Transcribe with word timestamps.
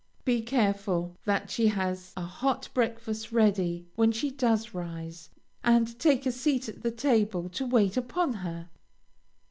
Be 0.25 0.41
careful 0.41 1.15
that 1.25 1.51
she 1.51 1.67
has 1.67 2.11
a 2.17 2.23
hot 2.23 2.69
breakfast 2.73 3.31
ready 3.31 3.85
when 3.93 4.11
she 4.11 4.31
does 4.31 4.73
rise, 4.73 5.29
and 5.63 5.99
take 5.99 6.25
a 6.25 6.31
seat 6.31 6.67
at 6.67 6.81
the 6.81 6.89
table 6.89 7.49
to 7.49 7.67
wait 7.67 7.97
upon 7.97 8.33
her. 8.33 8.71